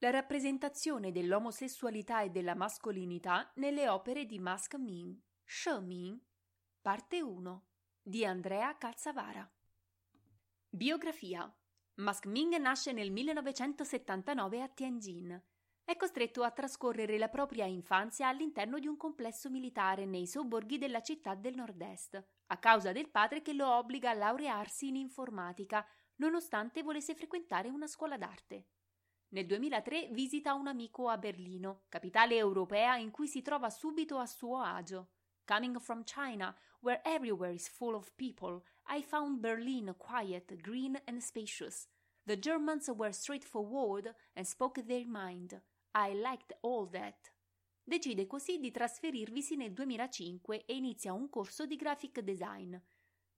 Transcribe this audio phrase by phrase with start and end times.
[0.00, 6.16] La rappresentazione dell'omosessualità e della mascolinità nelle opere di Mask Ming, She Ming,
[6.80, 7.66] parte 1,
[8.00, 9.50] di Andrea Calzavara.
[10.68, 11.52] Biografia
[11.94, 15.42] Mask Ming nasce nel 1979 a Tianjin.
[15.82, 21.02] È costretto a trascorrere la propria infanzia all'interno di un complesso militare nei sobborghi della
[21.02, 25.84] città del nord-est, a causa del padre che lo obbliga a laurearsi in informatica,
[26.18, 28.68] nonostante volesse frequentare una scuola d'arte.
[29.30, 34.24] Nel 2003 visita un amico a Berlino, capitale europea in cui si trova subito a
[34.24, 35.10] suo agio.
[35.44, 41.18] Coming from China, where everywhere is full of people, I found Berlin quiet, green and
[41.20, 41.86] spacious.
[42.24, 45.60] The Germans were straightforward and spoke their mind.
[45.92, 47.30] I liked all that.
[47.84, 52.74] Decide così di trasferirvisi nel 2005 e inizia un corso di graphic design.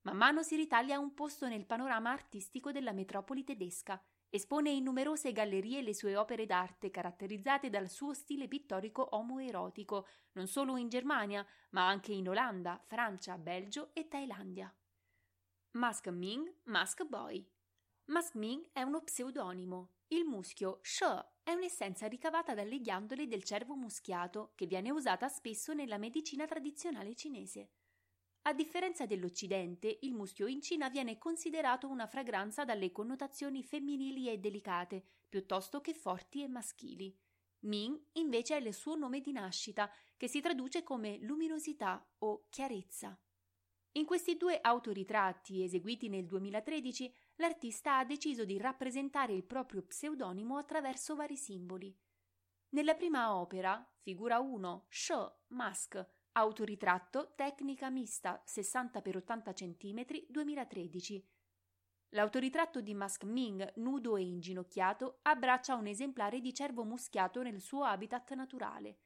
[0.03, 4.01] Man mano si ritaglia un posto nel panorama artistico della metropoli tedesca.
[4.33, 10.47] Espone in numerose gallerie le sue opere d'arte caratterizzate dal suo stile pittorico omoerotico, non
[10.47, 14.73] solo in Germania, ma anche in Olanda, Francia, Belgio e Thailandia.
[15.73, 17.45] Mask Ming, Mask Boy.
[18.05, 19.95] Mask Ming è uno pseudonimo.
[20.09, 25.73] Il muschio She è un'essenza ricavata dalle ghiandole del cervo muschiato che viene usata spesso
[25.75, 27.71] nella medicina tradizionale cinese.
[28.43, 34.39] A differenza dell'Occidente, il muschio in Cina viene considerato una fragranza dalle connotazioni femminili e
[34.39, 37.15] delicate, piuttosto che forti e maschili.
[37.61, 43.19] Ming invece è il suo nome di nascita, che si traduce come luminosità o chiarezza.
[43.93, 50.57] In questi due autoritratti, eseguiti nel 2013, l'artista ha deciso di rappresentare il proprio pseudonimo
[50.57, 51.95] attraverso vari simboli.
[52.71, 61.29] Nella prima opera, figura 1, Show Mask, autoritratto tecnica mista 60x80 cm 2013.
[62.11, 67.85] L'autoritratto di Mask Ming, nudo e inginocchiato, abbraccia un esemplare di cervo muschiato nel suo
[67.85, 68.99] habitat naturale.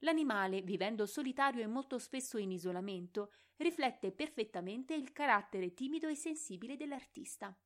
[0.00, 6.76] L'animale, vivendo solitario e molto spesso in isolamento, riflette perfettamente il carattere timido e sensibile
[6.76, 7.56] dell'artista.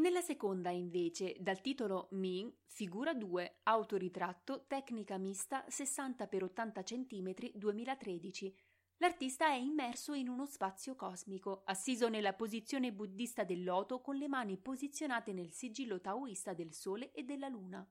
[0.00, 8.56] Nella seconda, invece, dal titolo Ming, figura 2, autoritratto, tecnica mista 60x80 cm 2013,
[8.96, 14.26] l'artista è immerso in uno spazio cosmico, assiso nella posizione buddista del loto con le
[14.26, 17.86] mani posizionate nel sigillo taoista del Sole e della Luna.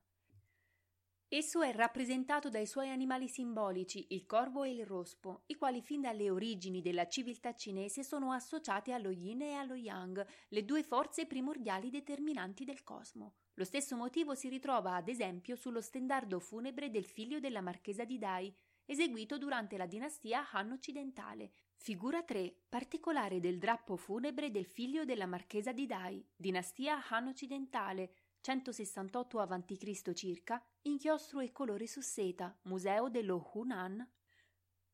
[1.31, 6.01] Esso è rappresentato dai suoi animali simbolici, il corvo e il rospo, i quali fin
[6.01, 11.27] dalle origini della civiltà cinese sono associati allo yin e allo yang, le due forze
[11.27, 13.35] primordiali determinanti del cosmo.
[13.53, 18.17] Lo stesso motivo si ritrova ad esempio sullo stendardo funebre del figlio della marchesa di
[18.17, 18.51] Dai,
[18.85, 21.51] eseguito durante la dinastia Han occidentale.
[21.75, 22.55] Figura 3.
[22.67, 30.13] Particolare del drappo funebre del figlio della marchesa di Dai, dinastia Han occidentale, 168 a.C.
[30.13, 34.07] circa, inchiostro e colore su seta, museo dello Hunan.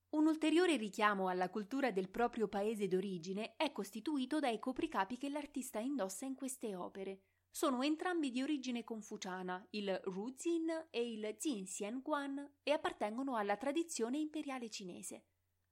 [0.09, 5.79] Un ulteriore richiamo alla cultura del proprio paese d'origine è costituito dai copricapi che l'artista
[5.79, 7.21] indossa in queste opere.
[7.49, 12.01] Sono entrambi di origine confuciana, il Ruzin e il Jinxian
[12.63, 15.25] e appartengono alla tradizione imperiale cinese.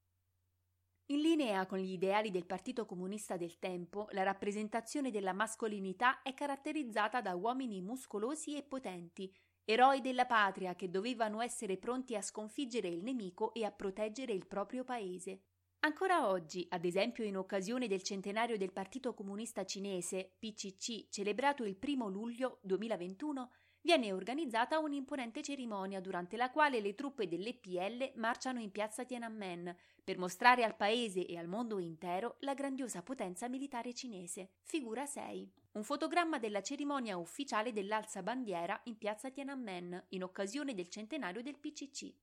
[1.06, 6.32] In linea con gli ideali del Partito Comunista del tempo, la rappresentazione della mascolinità è
[6.32, 9.34] caratterizzata da uomini muscolosi e potenti,
[9.64, 14.46] eroi della patria che dovevano essere pronti a sconfiggere il nemico e a proteggere il
[14.46, 15.43] proprio paese.
[15.84, 21.76] Ancora oggi, ad esempio in occasione del centenario del Partito Comunista Cinese, PCC, celebrato il
[21.84, 23.50] 1 luglio 2021,
[23.81, 30.19] viene organizzata un'imponente cerimonia durante la quale le truppe dell'EPL marciano in piazza Tiananmen per
[30.19, 34.50] mostrare al paese e al mondo intero la grandiosa potenza militare cinese.
[34.62, 35.52] Figura 6.
[35.73, 41.58] Un fotogramma della cerimonia ufficiale dell'alza bandiera in piazza Tiananmen in occasione del centenario del
[41.58, 42.14] PCC.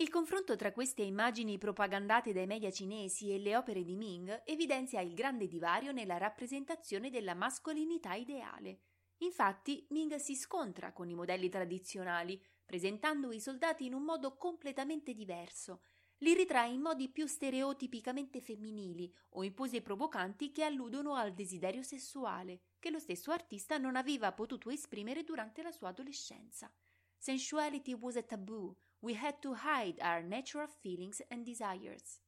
[0.00, 5.02] Il confronto tra queste immagini propagandate dai media cinesi e le opere di Ming evidenzia
[5.02, 8.80] il grande divario nella rappresentazione della mascolinità ideale.
[9.18, 15.12] Infatti, Ming si scontra con i modelli tradizionali, presentando i soldati in un modo completamente
[15.12, 15.82] diverso.
[16.20, 21.82] Li ritrae in modi più stereotipicamente femminili o in pose provocanti che alludono al desiderio
[21.82, 26.72] sessuale, che lo stesso artista non aveva potuto esprimere durante la sua adolescenza.
[27.18, 32.20] Sensuality was a taboo, we had to hide our natural feelings and desires.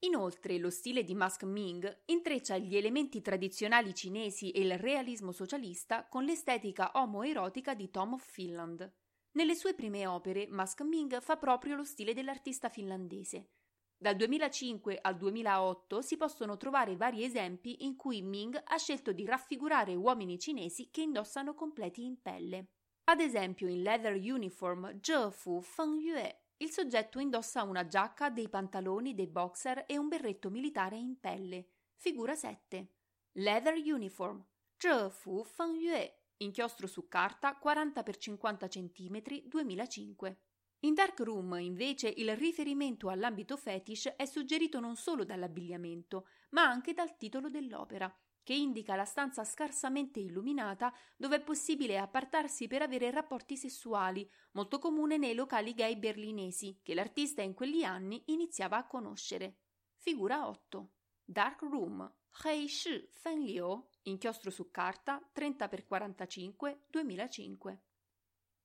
[0.00, 6.06] Inoltre, lo stile di Mask Ming intreccia gli elementi tradizionali cinesi e il realismo socialista
[6.06, 8.92] con l'estetica omoerotica di Tom of Finland.
[9.32, 13.50] Nelle sue prime opere, Mask Ming fa proprio lo stile dell'artista finlandese.
[13.96, 19.24] Dal 2005 al 2008 si possono trovare vari esempi in cui Ming ha scelto di
[19.24, 22.66] raffigurare uomini cinesi che indossano completi in pelle.
[23.10, 28.50] Ad esempio in Leather Uniform Zhe Fu Feng Yue il soggetto indossa una giacca, dei
[28.50, 31.68] pantaloni, dei boxer e un berretto militare in pelle.
[31.94, 32.92] Figura 7.
[33.32, 34.44] Leather Uniform
[34.76, 40.40] Zhe Fu Feng Yue Inchiostro su carta 40 x 50 cm 2005.
[40.80, 46.92] In Dark Room, invece, il riferimento all'ambito fetish è suggerito non solo dall'abbigliamento, ma anche
[46.92, 48.14] dal titolo dell'opera,
[48.48, 54.78] che indica la stanza scarsamente illuminata dove è possibile appartarsi per avere rapporti sessuali, molto
[54.78, 59.58] comune nei locali gay berlinesi, che l'artista in quegli anni iniziava a conoscere.
[59.98, 60.92] Figura 8.
[61.26, 62.10] Dark Room,
[62.42, 67.87] Hei Shi Fen Liu, inchiostro su carta 30x45 2005.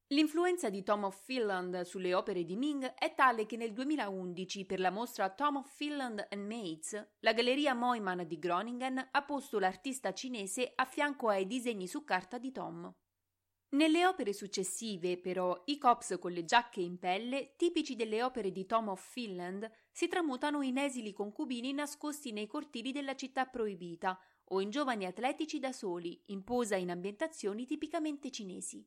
[0.07, 4.79] L'influenza di Tom of Finland sulle opere di Ming è tale che nel 2011, per
[4.79, 10.13] la mostra Tom of Finland and Mates, la galleria Moiman di Groningen ha posto l'artista
[10.13, 12.93] cinese a fianco ai disegni su carta di Tom.
[13.69, 18.67] Nelle opere successive, però, i cops con le giacche in pelle, tipici delle opere di
[18.67, 24.61] Tom of Finland, si tramutano in esili concubini nascosti nei cortili della città proibita o
[24.61, 28.85] in giovani atletici da soli, in posa in ambientazioni tipicamente cinesi.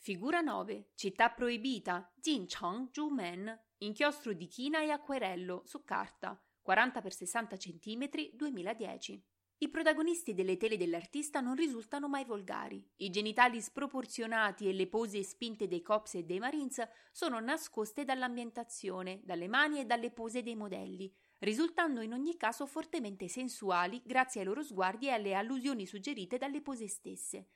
[0.00, 0.90] Figura 9.
[0.94, 2.10] Città proibita.
[2.14, 3.64] Jincheng Zhumen.
[3.78, 6.40] Inchiostro di china e acquerello su carta.
[6.62, 9.22] 40 x 60 cm 2010.
[9.58, 12.88] I protagonisti delle tele dell'artista non risultano mai volgari.
[12.98, 16.80] I genitali sproporzionati e le pose spinte dei cops e dei marines
[17.10, 23.26] sono nascoste dall'ambientazione, dalle mani e dalle pose dei modelli, risultando in ogni caso fortemente
[23.26, 27.48] sensuali grazie ai loro sguardi e alle allusioni suggerite dalle pose stesse.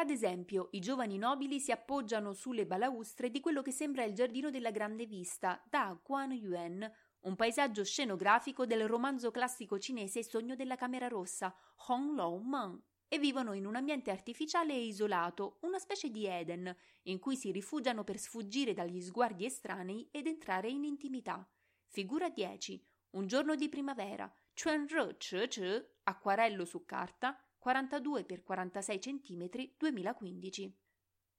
[0.00, 4.48] Ad esempio, i giovani nobili si appoggiano sulle balaustre di quello che sembra il giardino
[4.48, 6.88] della grande vista, da Guan Yuan,
[7.22, 11.52] un paesaggio scenografico del romanzo classico cinese Sogno della Camera Rossa,
[11.88, 16.72] Hong Lou Man, e vivono in un ambiente artificiale e isolato, una specie di Eden,
[17.02, 21.44] in cui si rifugiano per sfuggire dagli sguardi estranei ed entrare in intimità.
[21.86, 22.80] Figura 10.
[23.10, 24.32] Un giorno di primavera.
[24.54, 27.36] Chuan Re Che Che, acquarello su carta,
[27.68, 30.74] 42 x 46 cm 2015.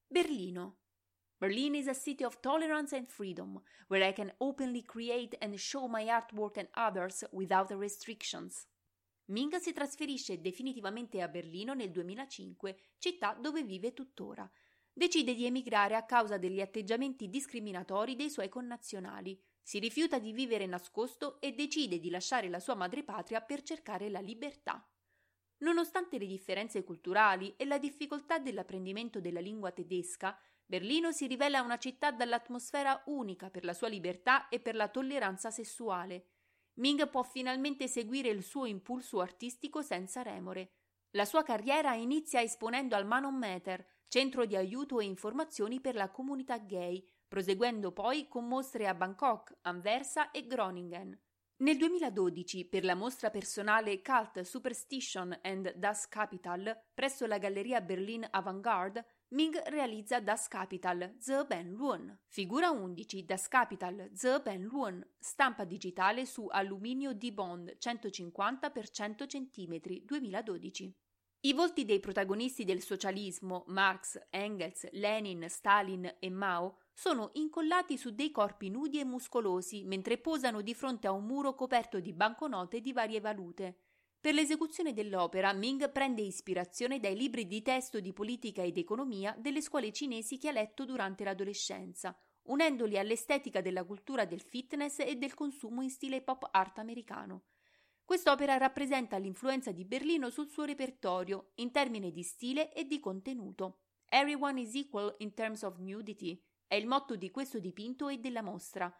[0.06, 0.78] Berlino.
[1.40, 5.88] Berlin is a city of tolerance and freedom, where I can openly create and show
[5.88, 8.68] my artwork and others without restrictions.
[9.30, 14.48] Ming si trasferisce definitivamente a Berlino nel 2005, città dove vive tuttora.
[14.94, 19.42] Decide di emigrare a causa degli atteggiamenti discriminatori dei suoi connazionali.
[19.64, 24.20] Si rifiuta di vivere nascosto e decide di lasciare la sua madrepatria per cercare la
[24.20, 24.88] libertà.
[25.60, 31.78] Nonostante le differenze culturali e la difficoltà dell'apprendimento della lingua tedesca, Berlino si rivela una
[31.78, 36.28] città dall'atmosfera unica per la sua libertà e per la tolleranza sessuale.
[36.76, 40.74] Ming può finalmente seguire il suo impulso artistico senza remore.
[41.12, 46.58] La sua carriera inizia esponendo al Manometer, centro di aiuto e informazioni per la comunità
[46.60, 51.20] gay, proseguendo poi con mostre a Bangkok, Anversa e Groningen.
[51.62, 58.26] Nel 2012, per la mostra personale Cult Superstition and Das Capital presso la Galleria Berlin
[58.32, 65.06] Avantgarde, Ming realizza Das Capital Ze Ben Luan, figura 11 Das Capital Ze Ben Luan,
[65.20, 70.94] stampa digitale su alluminio di Bond 150 x 100 cm 2012.
[71.42, 78.10] I volti dei protagonisti del socialismo, Marx, Engels, Lenin, Stalin e Mao, sono incollati su
[78.10, 82.82] dei corpi nudi e muscolosi mentre posano di fronte a un muro coperto di banconote
[82.82, 83.78] di varie valute.
[84.20, 89.62] Per l'esecuzione dell'opera, Ming prende ispirazione dai libri di testo di politica ed economia delle
[89.62, 92.14] scuole cinesi che ha letto durante l'adolescenza,
[92.48, 97.44] unendoli all'estetica della cultura del fitness e del consumo in stile pop art americano.
[98.04, 103.84] Quest'opera rappresenta l'influenza di Berlino sul suo repertorio in termini di stile e di contenuto.
[104.10, 108.44] Everyone is equal in terms of nudity è il motto di questo dipinto e della
[108.44, 108.96] mostra.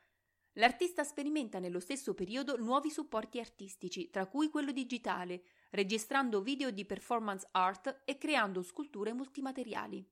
[0.54, 6.84] L'artista sperimenta nello stesso periodo nuovi supporti artistici, tra cui quello digitale, registrando video di
[6.84, 10.04] performance art e creando sculture multimateriali.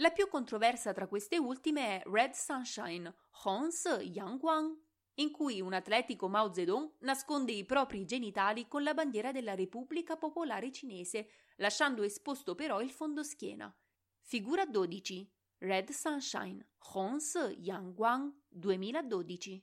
[0.00, 4.76] La più controversa tra queste ultime è Red Sunshine, Hons Yangguang,
[5.14, 10.16] in cui un atletico Mao Zedong nasconde i propri genitali con la bandiera della Repubblica
[10.16, 13.72] Popolare Cinese, lasciando esposto però il fondoschiena.
[14.18, 15.35] Figura 12.
[15.60, 19.62] Red Sunshine, Hons Yangguang 2012.